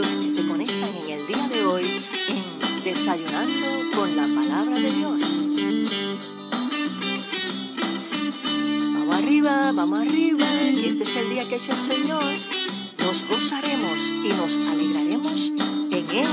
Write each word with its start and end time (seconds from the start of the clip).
los 0.00 0.16
que 0.16 0.30
se 0.30 0.46
conectan 0.46 0.94
en 0.94 1.10
el 1.10 1.26
día 1.26 1.46
de 1.48 1.66
hoy 1.66 1.98
en 2.28 2.84
Desayunando 2.84 3.90
con 3.94 4.16
la 4.16 4.26
Palabra 4.26 4.80
de 4.80 4.90
Dios. 4.90 5.46
Vamos 8.94 9.16
arriba, 9.16 9.72
vamos 9.72 10.00
arriba, 10.00 10.46
y 10.72 10.86
este 10.86 11.04
es 11.04 11.16
el 11.16 11.28
día 11.28 11.46
que 11.46 11.56
ha 11.56 11.58
hecho 11.58 11.72
el 11.72 11.76
Señor. 11.76 12.24
Nos 12.98 13.28
gozaremos 13.28 14.08
y 14.08 14.28
nos 14.28 14.56
alegraremos 14.56 15.48
en 15.90 16.10
Él. 16.10 16.28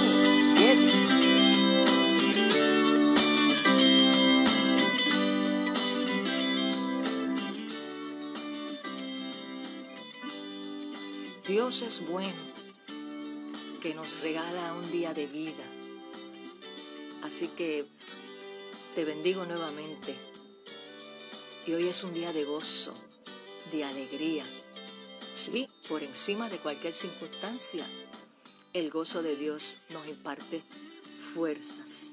Dios 11.46 11.82
es 11.82 12.08
bueno, 12.08 12.57
que 13.88 13.96
nos 13.96 14.20
regala 14.20 14.74
un 14.74 14.92
día 14.92 15.14
de 15.14 15.28
vida. 15.28 15.64
Así 17.24 17.48
que 17.48 17.86
te 18.94 19.06
bendigo 19.06 19.46
nuevamente. 19.46 20.14
Y 21.66 21.72
hoy 21.72 21.88
es 21.88 22.04
un 22.04 22.14
día 22.14 22.34
de 22.34 22.44
gozo, 22.44 22.94
de 23.72 23.86
alegría. 23.86 24.44
Sí, 25.36 25.70
por 25.88 26.04
encima 26.04 26.50
de 26.50 26.58
cualquier 26.58 26.92
circunstancia, 26.92 27.86
el 28.74 28.92
gozo 28.92 29.24
de 29.24 29.38
Dios 29.38 29.78
nos 29.88 30.06
imparte 30.06 30.64
fuerzas. 31.34 32.12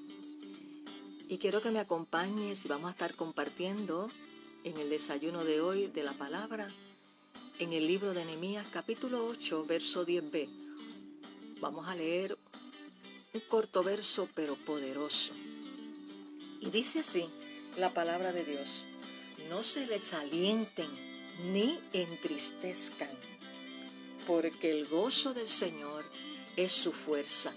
Y 1.29 1.39
quiero 1.39 1.61
que 1.61 1.73
me 1.73 1.81
acompañes 1.81 2.65
y 2.65 2.69
vamos 2.69 2.87
a 2.87 2.93
estar 2.93 3.17
compartiendo 3.17 4.13
en 4.63 4.79
el 4.79 4.91
desayuno 4.91 5.43
de 5.43 5.61
hoy 5.61 5.89
de 5.89 6.05
la 6.05 6.13
palabra 6.13 6.69
en 7.59 7.73
el 7.73 7.89
libro 7.89 8.15
de 8.15 8.25
Nehemías 8.25 8.69
capítulo 8.71 9.27
8, 9.27 9.65
verso 9.65 10.07
10b. 10.07 10.74
Vamos 11.65 11.89
a 11.89 11.95
leer 11.95 12.37
un 13.33 13.41
corto 13.49 13.83
verso 13.83 14.29
pero 14.35 14.55
poderoso. 14.55 15.33
Y 16.61 16.69
dice 16.69 16.99
así 16.99 17.25
la 17.79 17.95
palabra 17.95 18.33
de 18.33 18.45
Dios. 18.45 18.85
No 19.49 19.63
se 19.63 19.87
desalienten 19.87 20.91
ni 21.55 21.81
entristezcan, 21.95 23.09
porque 24.27 24.73
el 24.73 24.87
gozo 24.87 25.33
del 25.33 25.49
Señor 25.49 26.05
es 26.55 26.71
su 26.71 26.93
fuerza. 26.93 27.55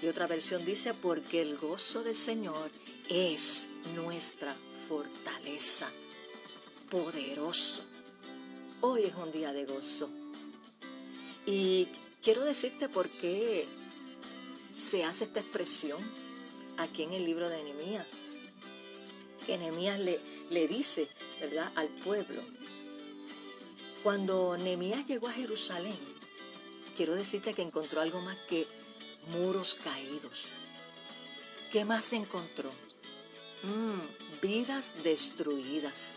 Y 0.00 0.06
otra 0.06 0.28
versión 0.28 0.64
dice, 0.64 0.94
porque 0.94 1.42
el 1.42 1.58
gozo 1.58 2.04
del 2.04 2.14
Señor 2.14 2.70
es 3.08 3.68
nuestra 3.96 4.54
fortaleza. 4.86 5.90
Poderoso. 6.88 7.82
Hoy 8.80 9.06
es 9.06 9.14
un 9.16 9.32
día 9.32 9.52
de 9.52 9.64
gozo. 9.64 10.08
Y 11.46 11.88
quiero 12.22 12.44
decirte 12.44 12.88
por 12.88 13.08
qué 13.08 13.68
se 14.74 15.04
hace 15.04 15.24
esta 15.24 15.40
expresión 15.40 16.00
aquí 16.76 17.02
en 17.02 17.12
el 17.12 17.24
libro 17.24 17.48
de 17.48 17.62
Nehemías. 17.62 18.06
Que 19.46 19.58
Nehemías 19.58 19.98
le, 19.98 20.20
le 20.50 20.68
dice, 20.68 21.08
¿verdad?, 21.40 21.72
al 21.74 21.88
pueblo. 21.88 22.42
Cuando 24.02 24.56
Nehemías 24.56 25.06
llegó 25.06 25.28
a 25.28 25.32
Jerusalén, 25.32 25.98
quiero 26.96 27.14
decirte 27.14 27.54
que 27.54 27.62
encontró 27.62 28.00
algo 28.00 28.20
más 28.20 28.36
que 28.48 28.66
muros 29.28 29.74
caídos. 29.74 30.46
¿Qué 31.72 31.84
más 31.84 32.12
encontró? 32.12 32.70
Mm, 33.62 34.40
vidas 34.40 34.94
destruidas 35.02 36.16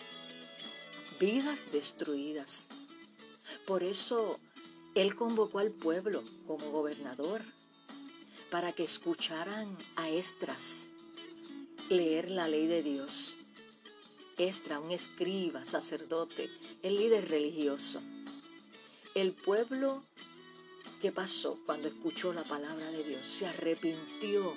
vidas 1.20 1.72
destruidas. 1.72 2.68
Por 3.66 3.84
eso 3.84 4.40
él 4.96 5.16
convocó 5.16 5.60
al 5.60 5.72
pueblo 5.72 6.24
como 6.48 6.72
gobernador 6.72 7.42
para 8.52 8.74
que 8.74 8.84
escucharan 8.84 9.78
a 9.96 10.10
Estras 10.10 10.90
leer 11.90 12.30
la 12.30 12.48
ley 12.48 12.68
de 12.68 12.84
Dios. 12.84 13.36
Estra, 14.38 14.80
un 14.80 14.92
escriba, 14.92 15.64
sacerdote, 15.64 16.50
el 16.82 16.98
líder 16.98 17.30
religioso. 17.30 18.02
El 19.16 19.34
pueblo 19.34 20.04
¿qué 21.04 21.12
pasó 21.12 21.60
cuando 21.66 21.90
escuchó 21.90 22.32
la 22.32 22.46
palabra 22.46 22.90
de 22.90 23.04
Dios? 23.04 23.28
Se 23.28 23.46
arrepintió 23.46 24.56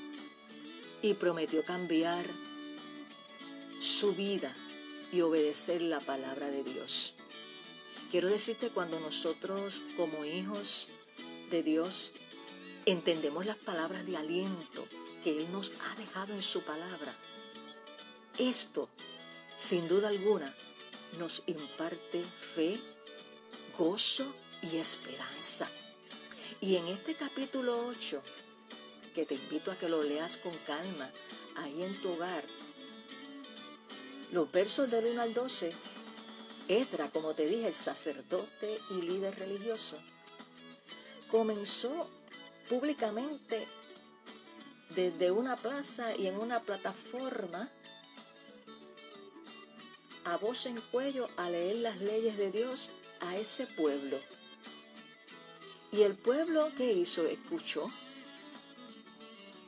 y 1.03 1.15
prometió 1.15 1.65
cambiar 1.65 2.25
su 3.81 4.15
vida 4.15 4.55
y 5.11 5.23
obedecer 5.23 5.83
la 5.83 5.99
palabra 5.99 6.49
de 6.49 6.63
Dios. 6.63 7.16
Quiero 8.11 8.29
decirte 8.29 8.71
cuando 8.71 9.01
nosotros 9.01 9.83
como 9.97 10.25
hijos 10.25 10.89
de 11.51 11.65
Dios 11.65 12.13
entendemos 12.85 13.45
las 13.45 13.57
palabras 13.57 14.07
de 14.07 14.17
aliento 14.17 14.87
que 15.25 15.41
Él 15.41 15.51
nos 15.51 15.73
ha 15.81 15.95
dejado 15.97 16.33
en 16.33 16.43
su 16.43 16.63
palabra, 16.63 17.17
esto, 18.39 18.89
sin 19.57 19.89
duda 19.89 20.09
alguna, 20.09 20.55
nos 21.19 21.43
imparte 21.47 22.23
fe, 22.23 22.81
gozo 23.77 24.33
y 24.63 24.77
esperanza. 24.77 25.69
Y 26.61 26.77
en 26.77 26.87
este 26.87 27.17
capítulo 27.17 27.89
8, 27.89 28.23
que 29.15 29.27
te 29.27 29.35
invito 29.35 29.73
a 29.73 29.79
que 29.79 29.89
lo 29.89 30.03
leas 30.05 30.37
con 30.37 30.57
calma, 30.59 31.11
ahí 31.57 31.83
en 31.83 32.01
tu 32.01 32.13
hogar, 32.13 32.45
los 34.31 34.51
versos 34.53 34.89
del 34.91 35.07
1 35.07 35.23
al 35.23 35.35
12, 35.35 35.73
Esdra, 36.69 37.11
como 37.11 37.35
te 37.35 37.47
dije, 37.47 37.69
el 37.69 37.75
sacerdote 37.75 38.81
y 38.91 39.03
líder 39.03 39.39
religioso, 39.39 39.99
comenzó 41.31 42.11
públicamente 42.69 43.69
desde 44.91 45.31
una 45.31 45.57
plaza 45.57 46.17
y 46.17 46.27
en 46.27 46.39
una 46.39 46.61
plataforma 46.61 47.71
a 50.25 50.37
voz 50.39 50.67
en 50.67 50.81
cuello 50.81 51.29
a 51.37 51.49
leer 51.49 51.77
las 51.77 51.99
leyes 52.01 52.37
de 52.37 52.51
Dios 52.51 52.91
a 53.21 53.37
ese 53.37 53.67
pueblo. 53.67 54.19
Y 55.93 56.03
el 56.03 56.17
pueblo 56.17 56.73
que 56.77 56.93
hizo 56.93 57.27
escuchó 57.27 57.89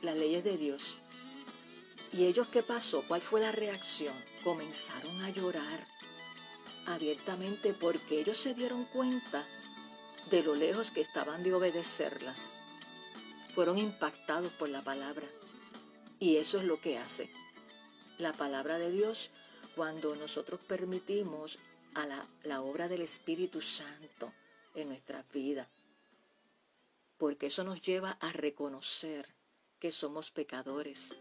las 0.01 0.17
leyes 0.17 0.43
de 0.43 0.57
Dios. 0.57 0.97
¿Y 2.11 2.25
ellos 2.25 2.47
qué 2.49 2.61
pasó? 2.61 3.05
¿Cuál 3.07 3.21
fue 3.21 3.39
la 3.39 3.51
reacción? 3.51 4.13
comenzaron 4.43 5.21
a 5.21 5.29
llorar 5.29 5.85
abiertamente 6.89 7.73
porque 7.73 8.19
ellos 8.19 8.37
se 8.37 8.55
dieron 8.55 8.85
cuenta 8.85 9.45
de 10.31 10.41
lo 10.41 10.55
lejos 10.55 10.89
que 10.89 11.01
estaban 11.01 11.43
de 11.43 11.53
obedecerlas. 11.53 12.53
Fueron 13.53 13.77
impactados 13.77 14.51
por 14.53 14.69
la 14.69 14.83
palabra. 14.83 15.27
Y 16.19 16.37
eso 16.37 16.57
es 16.57 16.63
lo 16.63 16.81
que 16.81 16.97
hace 16.97 17.29
la 18.17 18.33
palabra 18.33 18.77
de 18.77 18.91
Dios 18.91 19.29
cuando 19.75 20.15
nosotros 20.15 20.59
permitimos 20.67 21.59
a 21.93 22.05
la, 22.05 22.27
la 22.43 22.61
obra 22.61 22.87
del 22.87 23.01
Espíritu 23.01 23.61
Santo 23.61 24.33
en 24.73 24.89
nuestra 24.89 25.23
vida. 25.31 25.69
Porque 27.17 27.47
eso 27.47 27.63
nos 27.63 27.81
lleva 27.81 28.11
a 28.19 28.31
reconocer 28.31 29.27
que 29.79 29.91
somos 29.91 30.31
pecadores. 30.31 31.15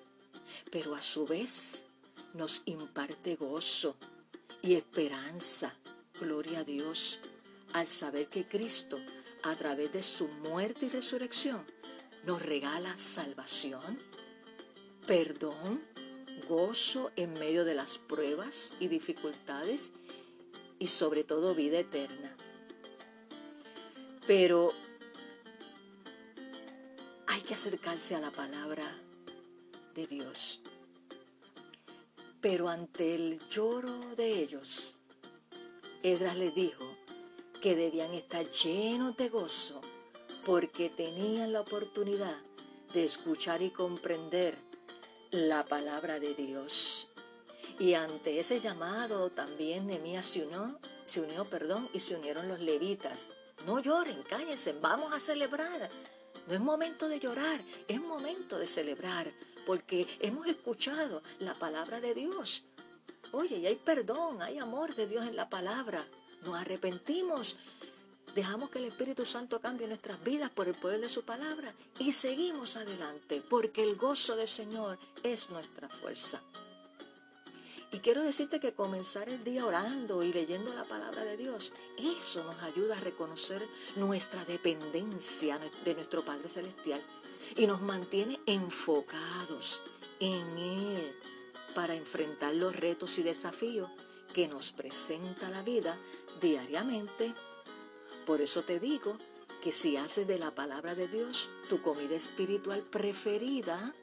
Pero 0.73 0.95
a 0.95 1.03
su 1.03 1.27
vez 1.27 1.85
nos 2.33 2.63
imparte 2.65 3.37
gozo 3.37 3.97
y 4.63 4.75
esperanza. 4.75 5.75
Gloria 6.21 6.61
a 6.61 6.65
Dios 6.65 7.21
al 7.73 7.87
saber 7.87 8.29
que 8.29 8.47
Cristo, 8.47 8.99
a 9.43 9.55
través 9.55 9.93
de 9.93 10.03
su 10.03 10.29
muerte 10.29 10.87
y 10.87 10.89
resurrección, 10.89 11.65
nos 12.25 12.43
regala 12.43 12.97
salvación, 12.97 13.99
perdón, 15.07 15.83
gozo 16.49 17.13
en 17.17 17.35
medio 17.35 17.65
de 17.65 17.75
las 17.75 17.99
pruebas 17.99 18.73
y 18.81 18.89
dificultades 18.89 19.93
y 20.79 20.89
sobre 20.89 21.25
todo 21.25 21.55
vida 21.55 21.79
eterna. 21.79 22.37
Pero 24.27 24.73
hay 27.27 27.41
que 27.43 27.55
acercarse 27.55 28.15
a 28.15 28.21
la 28.21 28.31
palabra 28.31 28.85
de 29.95 30.07
Dios. 30.07 30.61
Pero 32.41 32.69
ante 32.69 33.15
el 33.15 33.41
lloro 33.49 34.15
de 34.17 34.41
ellos, 34.41 34.95
Edras 36.03 36.37
les 36.37 36.55
dijo 36.55 36.85
que 37.61 37.75
debían 37.75 38.15
estar 38.15 38.49
llenos 38.49 39.17
de 39.17 39.29
gozo 39.29 39.81
porque 40.45 40.89
tenían 40.89 41.53
la 41.53 41.63
oportunidad 41.63 42.37
de 42.95 43.05
escuchar 43.05 43.61
y 43.61 43.71
comprender 43.71 44.57
la 45.31 45.65
palabra 45.65 46.21
de 46.21 46.35
Dios. 46.35 47.09
Y 47.79 47.95
ante 47.95 48.39
ese 48.39 48.61
llamado 48.61 49.31
también 49.31 49.87
Nehemías 49.87 50.27
se 50.27 50.47
unió, 50.47 50.79
se 51.05 51.21
unió, 51.21 51.45
perdón, 51.45 51.89
y 51.93 52.01
se 52.01 52.17
unieron 52.17 52.49
los 52.49 52.61
levitas. 52.61 53.31
No 53.67 53.81
lloren, 53.81 54.23
cállense, 54.23 54.73
vamos 54.81 55.13
a 55.13 55.21
celebrar. 55.21 55.91
No 56.47 56.55
es 56.55 56.61
momento 56.61 57.09
de 57.09 57.19
llorar, 57.19 57.61
es 57.89 58.01
momento 58.01 58.59
de 58.59 58.67
celebrar, 58.67 59.31
porque 59.69 60.09
hemos 60.21 60.47
escuchado 60.47 61.23
la 61.41 61.53
palabra 61.53 62.01
de 62.01 62.15
Dios. 62.15 62.65
Oye, 63.33 63.59
y 63.59 63.67
hay 63.67 63.77
perdón, 63.77 64.41
hay 64.41 64.57
amor 64.57 64.95
de 64.95 65.07
Dios 65.07 65.27
en 65.27 65.37
la 65.37 65.51
palabra. 65.51 66.07
Nos 66.43 66.55
arrepentimos 66.55 67.55
dejamos 68.35 68.71
que 68.71 68.79
el 68.79 68.87
Espíritu 68.87 69.27
Santo 69.27 69.61
cambie 69.61 69.87
nuestras 69.87 70.25
vidas 70.25 70.49
por 70.49 70.69
el 70.69 70.75
poder 70.75 71.03
de 71.03 71.11
su 71.11 71.23
palabra 71.23 71.75
y 71.99 72.13
seguimos 72.13 72.77
adelante, 72.77 73.43
porque 73.47 73.83
el 73.83 73.97
gozo 73.97 74.37
del 74.37 74.49
Señor 74.49 74.99
es 75.23 75.51
nuestra 75.51 75.91
fuerza. 75.91 76.41
Y 77.93 77.99
quiero 77.99 78.23
decirte 78.23 78.61
que 78.61 78.73
comenzar 78.73 79.29
el 79.29 79.45
día 79.45 79.67
orando 79.67 80.23
y 80.23 80.33
leyendo 80.33 80.73
la 80.73 80.85
palabra 80.85 81.25
de 81.25 81.37
Dios, 81.37 81.75
eso 81.99 82.43
nos 82.45 82.63
ayuda 82.63 82.97
a 82.97 83.01
reconocer 83.01 83.67
nuestra 83.97 84.47
dependencia 84.47 85.59
de 85.85 85.95
nuestro 85.95 86.25
Padre 86.25 86.49
Celestial 86.49 87.03
y 87.57 87.67
nos 87.67 87.81
mantiene 87.81 88.41
enfocados 88.47 89.81
en 90.21 90.59
Él 90.59 91.17
para 91.75 91.95
enfrentar 91.95 92.55
los 92.55 92.75
retos 92.75 93.19
y 93.19 93.23
desafíos 93.23 93.91
que 94.35 94.49
nos 94.49 94.73
presenta 94.73 95.49
la 95.49 95.63
vida 95.63 95.97
diariamente. 96.41 97.35
Por 98.27 98.41
eso 98.41 98.63
te 98.63 98.81
digo 98.81 99.19
que 99.63 99.73
si 99.73 99.97
haces 99.97 100.27
de 100.27 100.39
la 100.39 100.55
palabra 100.55 100.95
de 100.95 101.09
Dios 101.09 101.49
tu 101.69 101.83
comida 101.83 102.15
espiritual 102.15 102.83
preferida, 102.83 103.95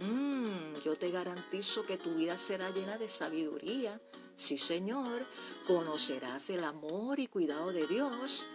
Mm, 0.00 0.74
yo 0.84 0.96
te 0.96 1.10
garantizo 1.10 1.84
que 1.86 1.96
tu 1.96 2.14
vida 2.14 2.36
será 2.36 2.70
llena 2.70 2.98
de 2.98 3.08
sabiduría. 3.08 4.00
Sí, 4.36 4.58
Señor, 4.58 5.26
conocerás 5.66 6.50
el 6.50 6.64
amor 6.64 7.20
y 7.20 7.28
cuidado 7.28 7.72
de 7.72 7.86
Dios 7.86 8.46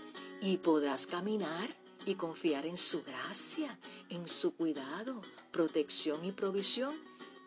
y 0.42 0.58
podrás 0.58 1.08
caminar 1.08 1.74
y 2.06 2.16
confiar 2.16 2.66
en 2.66 2.78
su 2.78 3.04
gracia, 3.04 3.78
en 4.10 4.28
su 4.28 4.56
cuidado, 4.56 5.22
protección 5.51 6.25
y 6.25 6.31
provisión 6.31 6.96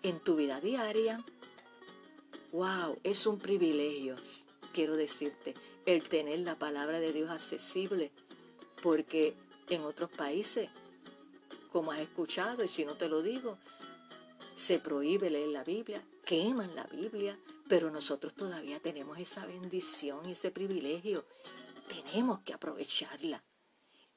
en 0.03 0.21
tu 0.21 0.37
vida 0.37 0.61
diaria. 0.61 1.25
Wow, 2.53 2.99
es 3.03 3.27
un 3.27 3.39
privilegio, 3.39 4.17
quiero 4.73 4.97
decirte, 4.97 5.55
el 5.87 6.09
tener 6.09 6.41
la 6.41 6.59
palabra 6.59 7.01
de 7.01 7.13
Dios 7.13 7.31
accesible, 7.31 8.13
porque 8.83 9.35
en 9.69 9.83
otros 9.83 10.11
países, 10.11 10.69
como 11.73 11.93
has 11.93 12.01
escuchado, 12.01 12.63
y 12.63 12.69
si 12.69 12.85
no 12.85 12.95
te 12.95 13.09
lo 13.09 13.23
digo, 13.23 13.57
se 14.55 14.79
prohíbe 14.79 15.31
leer 15.31 15.49
la 15.49 15.65
Biblia, 15.65 16.05
queman 16.25 16.75
la 16.75 16.85
Biblia, 16.85 17.39
pero 17.69 17.91
nosotros 17.91 18.35
todavía 18.35 18.81
tenemos 18.81 19.19
esa 19.19 19.47
bendición 19.47 20.29
y 20.29 20.33
ese 20.33 20.51
privilegio. 20.51 21.25
Tenemos 21.89 22.41
que 22.41 22.53
aprovecharla. 22.53 23.43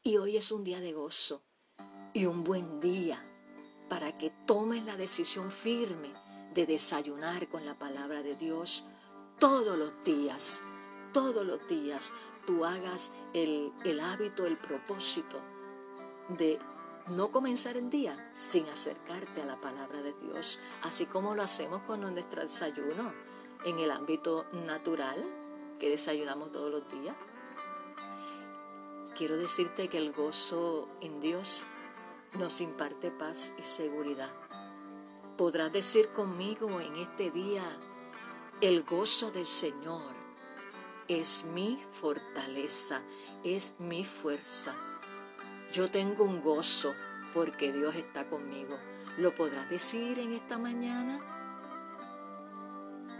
Y 0.07 0.17
hoy 0.17 0.37
es 0.37 0.51
un 0.51 0.63
día 0.63 0.81
de 0.81 0.93
gozo 0.93 1.41
y 2.13 2.27
un 2.27 2.43
buen 2.43 2.79
día 2.79 3.25
para 3.89 4.15
que 4.19 4.29
tomes 4.45 4.85
la 4.85 4.97
decisión 4.97 5.49
firme 5.49 6.13
de 6.53 6.67
desayunar 6.67 7.49
con 7.49 7.65
la 7.65 7.79
palabra 7.79 8.21
de 8.21 8.35
Dios 8.35 8.85
todos 9.39 9.75
los 9.75 10.03
días. 10.03 10.61
Todos 11.11 11.43
los 11.43 11.67
días 11.67 12.13
tú 12.45 12.65
hagas 12.65 13.11
el, 13.33 13.73
el 13.83 13.99
hábito, 13.99 14.45
el 14.45 14.59
propósito 14.59 15.41
de 16.37 16.59
no 17.07 17.31
comenzar 17.31 17.75
el 17.75 17.89
día 17.89 18.31
sin 18.35 18.69
acercarte 18.69 19.41
a 19.41 19.45
la 19.45 19.59
palabra 19.59 20.03
de 20.03 20.13
Dios, 20.13 20.59
así 20.83 21.07
como 21.07 21.33
lo 21.33 21.41
hacemos 21.41 21.81
con 21.81 22.01
nuestro 22.01 22.43
desayuno 22.43 23.11
en 23.63 23.79
el 23.79 23.89
ámbito 23.89 24.45
natural 24.53 25.25
que 25.79 25.89
desayunamos 25.89 26.51
todos 26.51 26.69
los 26.69 26.91
días. 26.91 27.15
Quiero 29.15 29.37
decirte 29.37 29.87
que 29.87 29.97
el 29.97 30.11
gozo 30.11 30.89
en 31.01 31.19
Dios 31.19 31.65
nos 32.37 32.61
imparte 32.61 33.11
paz 33.11 33.53
y 33.57 33.63
seguridad. 33.63 34.31
Podrás 35.37 35.71
decir 35.71 36.09
conmigo 36.09 36.81
en 36.81 36.95
este 36.97 37.31
día, 37.31 37.63
el 38.61 38.83
gozo 38.83 39.31
del 39.31 39.45
Señor 39.45 40.13
es 41.07 41.45
mi 41.45 41.81
fortaleza, 41.91 43.01
es 43.43 43.75
mi 43.79 44.03
fuerza 44.03 44.75
yo 45.75 45.91
tengo 45.91 46.23
un 46.23 46.41
gozo 46.41 46.95
porque 47.33 47.73
Dios 47.73 47.95
está 47.95 48.29
conmigo. 48.29 48.77
¿Lo 49.17 49.35
podrás 49.35 49.69
decir 49.69 50.19
en 50.19 50.31
esta 50.31 50.57
mañana? 50.57 51.19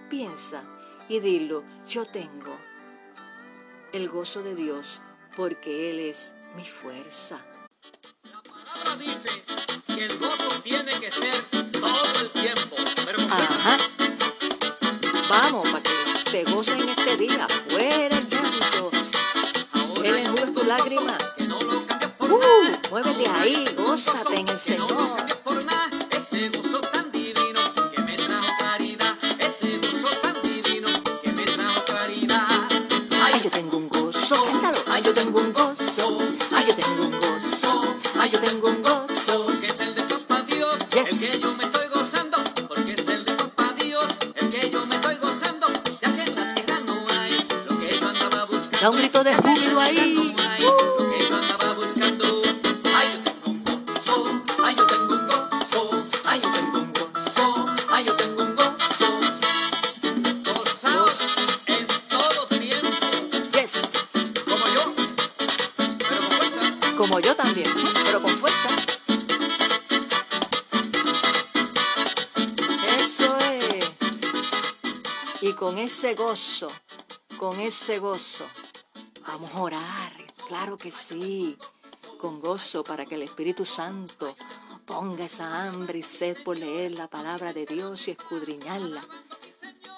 Piensa 0.10 0.64
y 1.10 1.20
dilo, 1.20 1.64
yo 1.86 2.06
tengo 2.06 2.58
el 3.92 4.10
gozo 4.10 4.42
de 4.42 4.56
Dios 4.56 5.02
porque 5.36 5.90
Él 5.90 6.00
es 6.00 6.34
mi 6.56 6.64
fuerza. 6.64 7.42
La 8.24 8.42
palabra 8.42 8.96
dice 8.98 9.44
que 9.88 10.06
el 10.06 10.18
gozo 10.18 10.50
tiene 10.64 10.92
que 11.00 11.12
ser 11.12 11.44
todo 11.72 12.20
el 12.22 12.30
tiempo. 12.32 12.76
Ajá. 13.30 13.78
Vamos, 15.30 15.70
para 15.70 15.84
que 15.84 16.32
te 16.32 16.44
goces 16.46 16.76
en 16.76 16.90
este 16.90 17.18
día. 17.18 17.48
Fuera 17.70 18.18
el 18.18 18.30
llanto. 18.30 18.92
Él 20.04 20.16
enjuga 20.18 20.54
tu 20.54 20.64
lágrima. 20.66 21.18
Uh, 22.20 22.90
muévete 22.90 23.30
ahí, 23.30 23.66
gózate 23.76 24.40
en 24.40 24.48
el 24.48 24.60
Señor. 24.60 25.18
Ese 26.12 26.50
gozo 26.50 26.75
ese 75.86 76.16
gozo, 76.16 76.72
con 77.38 77.60
ese 77.62 78.00
gozo, 78.00 78.44
vamos 79.26 79.52
a 79.54 79.60
orar, 79.62 80.25
claro 80.48 80.78
que 80.78 80.92
sí, 80.92 81.58
con 82.20 82.40
gozo 82.40 82.84
para 82.84 83.06
que 83.06 83.16
el 83.16 83.24
Espíritu 83.24 83.66
Santo 83.66 84.36
ponga 84.86 85.26
esa 85.26 85.64
hambre 85.64 86.00
y 86.00 86.04
sed 86.04 86.38
por 86.44 86.58
leer 86.58 86.92
la 86.92 87.08
palabra 87.08 87.54
de 87.54 87.66
Dios 87.66 88.08
y 88.08 88.12
escudriñarla, 88.12 89.02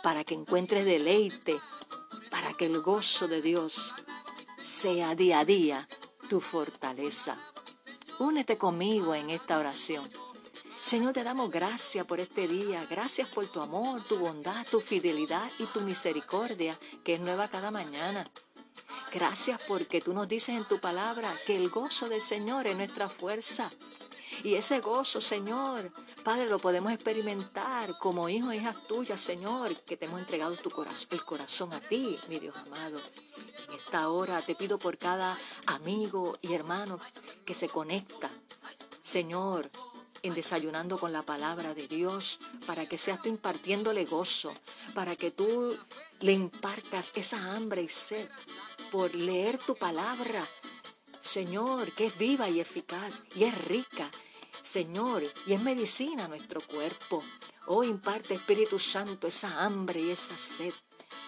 para 0.02 0.24
que 0.24 0.34
encuentres 0.34 0.86
deleite, 0.86 1.60
para 2.32 2.54
que 2.54 2.66
el 2.66 2.82
gozo 2.82 3.28
de 3.28 3.42
Dios 3.42 3.94
sea 4.62 5.16
día 5.16 5.40
a 5.40 5.46
día 5.46 5.88
tu 6.30 6.40
fortaleza. 6.40 7.38
Únete 8.20 8.58
conmigo 8.58 9.14
en 9.14 9.30
esta 9.30 9.60
oración. 9.60 10.10
Señor, 10.82 11.14
te 11.14 11.24
damos 11.24 11.52
gracias 11.52 12.06
por 12.06 12.22
este 12.22 12.48
día, 12.48 12.86
gracias 12.90 13.28
por 13.28 13.46
tu 13.48 13.60
amor, 13.60 14.04
tu 14.06 14.18
bondad, 14.18 14.66
tu 14.72 14.80
fidelidad 14.80 15.52
y 15.60 15.66
tu 15.66 15.82
misericordia, 15.82 16.80
que 17.04 17.16
es 17.16 17.20
nueva 17.20 17.50
cada 17.50 17.72
mañana. 17.72 18.26
Gracias 19.18 19.60
porque 19.68 20.00
tú 20.00 20.14
nos 20.14 20.28
dices 20.28 20.56
en 20.56 20.68
tu 20.68 20.80
palabra 20.80 21.36
que 21.44 21.56
el 21.56 21.70
gozo 21.70 22.08
del 22.08 22.22
Señor 22.22 22.68
es 22.68 22.78
nuestra 22.78 23.10
fuerza. 23.10 23.72
Y 24.44 24.54
ese 24.54 24.80
gozo, 24.80 25.22
Señor, 25.22 25.92
Padre, 26.24 26.48
lo 26.48 26.60
podemos 26.60 26.92
experimentar 26.92 27.98
como 27.98 28.30
hijos 28.30 28.54
e 28.54 28.58
hijas 28.58 28.84
tuyas, 28.84 29.20
Señor, 29.20 29.76
que 29.82 29.98
te 29.98 30.06
hemos 30.06 30.20
entregado 30.20 30.56
tu 30.58 30.70
corazón, 30.70 31.08
el 31.10 31.26
corazón 31.26 31.74
a 31.74 31.80
ti, 31.80 32.20
mi 32.30 32.38
Dios 32.38 32.56
amado. 32.58 33.02
En 33.68 33.74
esta 33.74 34.08
hora 34.10 34.40
te 34.44 34.54
pido 34.54 34.78
por 34.78 35.00
cada 35.00 35.36
amigo 35.66 36.38
y 36.44 36.54
hermano 36.54 37.00
que 37.44 37.56
se 37.56 37.70
conecta, 37.70 38.30
Señor, 39.02 39.68
en 40.22 40.36
desayunando 40.36 41.00
con 41.00 41.12
la 41.12 41.24
palabra 41.24 41.74
de 41.74 41.88
Dios, 41.88 42.40
para 42.68 42.86
que 42.86 43.00
seas 43.00 43.20
tú 43.24 43.30
impartiéndole 43.30 44.06
gozo, 44.06 44.54
para 44.94 45.16
que 45.16 45.32
tú 45.32 45.76
le 46.20 46.34
impartas 46.34 47.12
esa 47.16 47.56
hambre 47.56 47.82
y 47.82 47.88
sed 47.88 48.30
por 48.92 49.14
leer 49.16 49.58
tu 49.58 49.76
palabra, 49.76 50.48
Señor, 51.22 51.92
que 51.92 52.08
es 52.08 52.18
viva 52.18 52.50
y 52.50 52.60
eficaz 52.60 53.22
y 53.36 53.44
es 53.44 53.66
rica, 53.66 54.10
Señor, 54.64 55.24
y 55.46 55.54
es 55.54 55.62
medicina 55.62 56.26
a 56.26 56.28
nuestro 56.28 56.62
cuerpo. 56.62 57.24
Oh, 57.68 57.84
imparte 57.84 58.36
Espíritu 58.36 58.80
Santo 58.80 59.28
esa 59.28 59.64
hambre 59.64 60.02
y 60.02 60.12
esa 60.12 60.38
sed 60.38 60.74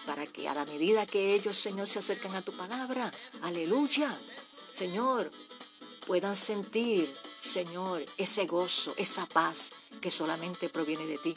para 0.06 0.26
que 0.26 0.48
a 0.48 0.54
la 0.54 0.64
medida 0.64 1.06
que 1.06 1.34
ellos, 1.34 1.56
Señor, 1.56 1.86
se 1.86 1.98
acercan 1.98 2.34
a 2.34 2.42
tu 2.42 2.56
palabra, 2.56 3.12
aleluya, 3.42 4.18
Señor, 4.72 5.30
puedan 6.06 6.36
sentir, 6.36 7.14
Señor, 7.40 8.04
ese 8.16 8.46
gozo, 8.46 8.94
esa 8.96 9.26
paz 9.26 9.70
que 10.00 10.10
solamente 10.10 10.68
proviene 10.68 11.06
de 11.06 11.18
ti. 11.18 11.34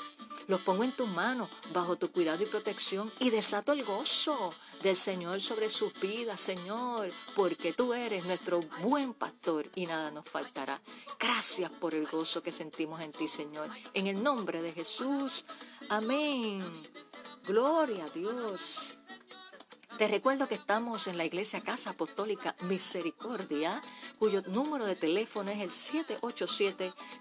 Los 0.47 0.61
pongo 0.61 0.83
en 0.83 0.91
tus 0.91 1.07
manos, 1.07 1.49
bajo 1.73 1.95
tu 1.95 2.11
cuidado 2.11 2.43
y 2.43 2.45
protección, 2.45 3.11
y 3.19 3.29
desato 3.29 3.71
el 3.71 3.83
gozo 3.83 4.53
del 4.81 4.97
Señor 4.97 5.41
sobre 5.41 5.69
sus 5.69 5.93
vidas, 5.99 6.41
Señor, 6.41 7.11
porque 7.35 7.73
tú 7.73 7.93
eres 7.93 8.25
nuestro 8.25 8.59
buen 8.81 9.13
pastor 9.13 9.69
y 9.75 9.85
nada 9.85 10.11
nos 10.11 10.27
faltará. 10.27 10.81
Gracias 11.19 11.71
por 11.71 11.95
el 11.95 12.07
gozo 12.07 12.43
que 12.43 12.51
sentimos 12.51 13.01
en 13.01 13.11
ti, 13.11 13.27
Señor. 13.27 13.69
En 13.93 14.07
el 14.07 14.21
nombre 14.21 14.61
de 14.61 14.73
Jesús. 14.73 15.45
Amén. 15.89 16.63
Gloria 17.45 18.05
a 18.05 18.09
Dios. 18.09 18.97
Te 19.97 20.07
recuerdo 20.07 20.47
que 20.47 20.55
estamos 20.55 21.07
en 21.07 21.17
la 21.17 21.25
Iglesia 21.25 21.61
Casa 21.61 21.91
Apostólica 21.91 22.55
Misericordia, 22.63 23.79
cuyo 24.17 24.41
número 24.47 24.85
de 24.85 24.95
teléfono 24.95 25.51
es 25.51 25.59
el 25.59 25.71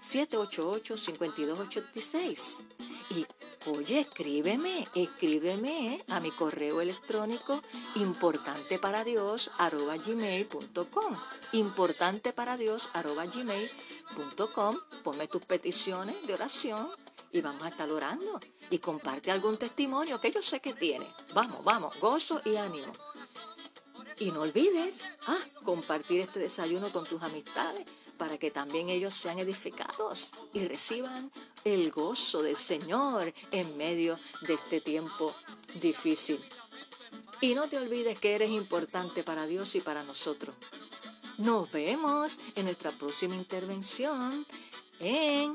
787-788-5286. 0.01 2.92
Oye, 3.65 4.01
escríbeme, 4.01 4.85
escríbeme 4.93 6.03
a 6.09 6.19
mi 6.19 6.31
correo 6.31 6.81
electrónico 6.81 7.61
importante 7.95 8.77
para 8.77 9.05
Dios. 9.05 9.51
Importante 11.53 12.33
para 12.33 12.57
Dios. 12.57 12.89
Ponme 15.03 15.27
tus 15.27 15.45
peticiones 15.45 16.27
de 16.27 16.33
oración 16.33 16.89
y 17.31 17.39
vamos 17.39 17.63
a 17.63 17.69
estar 17.69 17.89
orando. 17.89 18.39
Y 18.69 18.79
comparte 18.79 19.31
algún 19.31 19.55
testimonio 19.55 20.19
que 20.19 20.31
yo 20.31 20.41
sé 20.41 20.59
que 20.59 20.73
tiene. 20.73 21.07
Vamos, 21.33 21.63
vamos, 21.63 21.97
gozo 21.99 22.41
y 22.43 22.57
ánimo. 22.57 22.91
Y 24.19 24.31
no 24.31 24.41
olvides 24.41 24.99
ah, 25.27 25.39
compartir 25.63 26.19
este 26.19 26.39
desayuno 26.39 26.91
con 26.91 27.05
tus 27.05 27.21
amistades 27.21 27.87
para 28.17 28.37
que 28.37 28.51
también 28.51 28.89
ellos 28.89 29.13
sean 29.13 29.39
edificados 29.39 30.31
y 30.53 30.67
reciban 30.67 31.31
el 31.63 31.91
gozo 31.91 32.41
del 32.41 32.57
Señor 32.57 33.33
en 33.51 33.77
medio 33.77 34.19
de 34.41 34.55
este 34.55 34.81
tiempo 34.81 35.35
difícil. 35.81 36.39
Y 37.41 37.55
no 37.55 37.67
te 37.67 37.77
olvides 37.77 38.19
que 38.19 38.35
eres 38.35 38.49
importante 38.49 39.23
para 39.23 39.45
Dios 39.45 39.75
y 39.75 39.81
para 39.81 40.03
nosotros. 40.03 40.55
Nos 41.37 41.71
vemos 41.71 42.37
en 42.55 42.65
nuestra 42.65 42.91
próxima 42.91 43.35
intervención 43.35 44.45
en 44.99 45.53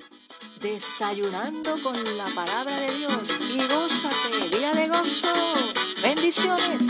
Desayunando 0.60 1.80
con 1.82 2.16
la 2.16 2.26
palabra 2.26 2.80
de 2.80 2.94
Dios. 2.94 3.38
Y 3.40 3.58
gózate, 3.66 4.56
día 4.56 4.72
de 4.72 4.88
gozo. 4.88 5.32
Bendiciones. 6.02 6.82